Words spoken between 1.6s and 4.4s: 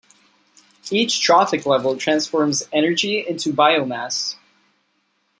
level transforms energy into biomass.